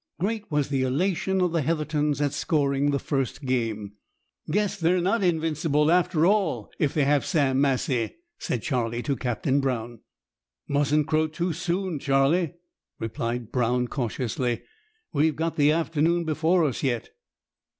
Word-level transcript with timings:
Great 0.19 0.49
was 0.49 0.69
the 0.69 0.81
elation 0.81 1.41
of 1.41 1.51
the 1.51 1.61
Heathertons 1.61 2.21
at 2.21 2.33
scoring 2.33 2.89
the 2.89 2.97
first 2.97 3.45
game. 3.45 3.91
"Guess 4.49 4.79
they're 4.79 4.99
not 4.99 5.21
invincible, 5.21 5.91
after 5.91 6.25
all, 6.25 6.71
if 6.79 6.91
they 6.95 7.03
have 7.03 7.23
Sam 7.23 7.61
Massie," 7.61 8.15
said 8.39 8.63
Charlie 8.63 9.03
to 9.03 9.15
Captain 9.15 9.59
Brown. 9.59 9.99
"Mustn't 10.67 11.05
crow 11.05 11.27
too 11.27 11.53
soon, 11.53 11.99
Charlie," 11.99 12.55
replied 12.97 13.51
Brown 13.51 13.87
cautiously. 13.89 14.63
"We've 15.13 15.35
got 15.35 15.55
the 15.55 15.71
afternoon 15.71 16.23
before 16.25 16.65
us 16.65 16.81
yet." 16.81 17.11